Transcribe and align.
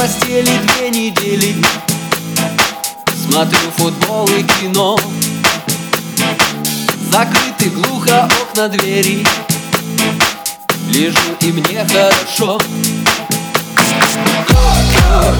недели, 0.00 0.50
две 0.66 0.90
недели. 0.90 1.56
Смотрю 3.28 3.58
футбол 3.76 4.26
и 4.28 4.42
кино. 4.42 4.98
Закрыты 7.12 7.68
глухо 7.68 8.24
окна 8.24 8.68
двери. 8.68 9.26
Лежу 10.88 11.18
и 11.40 11.52
мне 11.52 11.86
хорошо. 11.86 12.58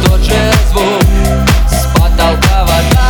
Тот 0.04 0.20
же 0.20 0.52
звук 0.70 1.02
с 1.66 1.98
потолка 1.98 2.64
вода 2.64 3.09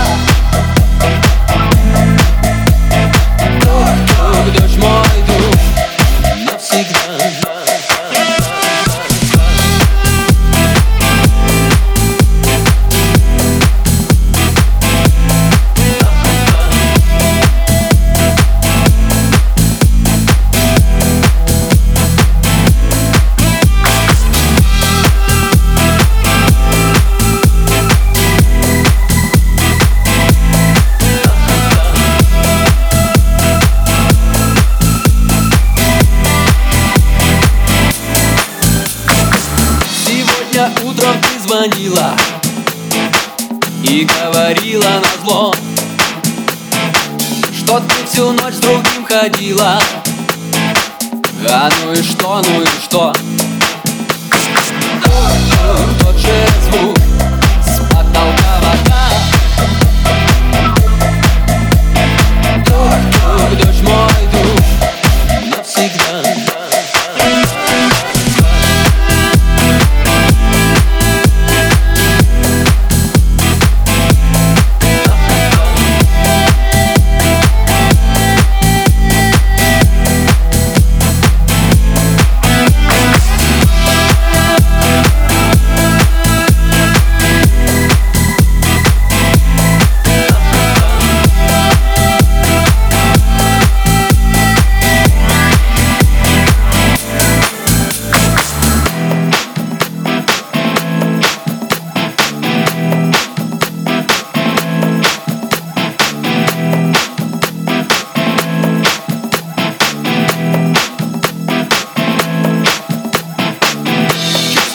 Сегодня 40.53 40.71
утром 40.83 41.15
ты 41.23 41.41
звонила 41.41 42.13
И 43.85 44.05
говорила 44.05 44.83
на 44.83 45.25
зло 45.25 45.55
Что 47.57 47.79
ты 47.81 47.95
всю 48.11 48.33
ночь 48.33 48.55
с 48.55 48.59
другим 48.59 49.05
ходила. 49.05 49.81
А 51.49 51.71
ну 51.85 51.93
и 51.93 52.03
что, 52.03 52.43
ну 52.43 52.63
и 52.63 52.67
что 52.85 53.13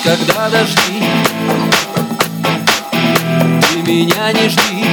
когда 0.06 0.50
дожди 0.50 1.04
Ты 3.62 3.92
меня 3.92 4.32
не 4.34 4.50
жди. 4.50 4.86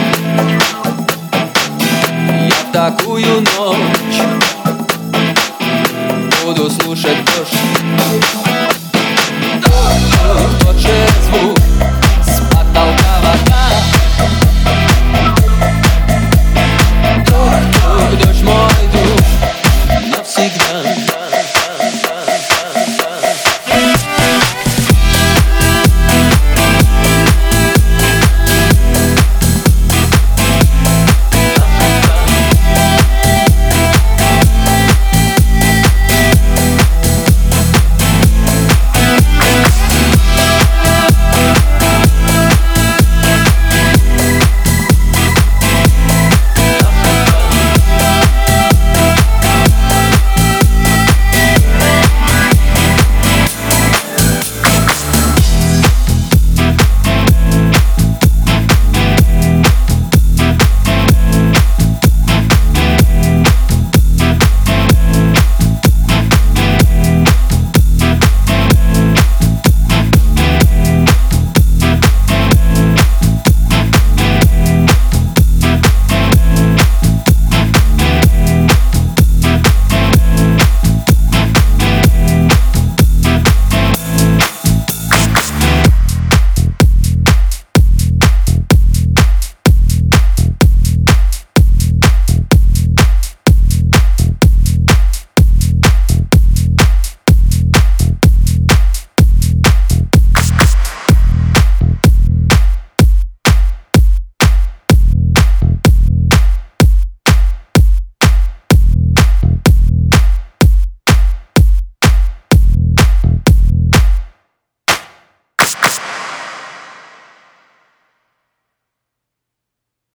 Я 2.48 2.54
в 2.54 2.72
такую 2.72 3.42
ночь 3.42 4.22
Буду 6.44 6.70
слушать 6.70 7.18
дождь. 7.26 7.60
Тот 10.60 10.76
же 10.76 11.06
звук 11.28 11.58
с 12.24 12.40
потолка 12.50 13.14
вода 13.22 13.64
Тук-тук, 17.26 18.24
дождь 18.24 18.42
мой 18.42 18.88
дух 18.92 20.16
навсегда. 20.16 21.11